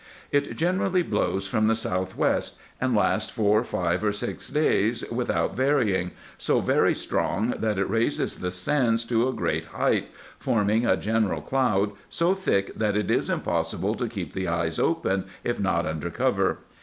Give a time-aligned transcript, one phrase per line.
[0.31, 5.55] It generally blows from the south west, and lasts four, five, or six days without
[5.55, 10.07] varying, so very strong, that it raises the sands to a great height,
[10.39, 15.25] forming a general cloud, so thick that it is impossible to keep the eyes open,
[15.43, 16.57] if not under cover.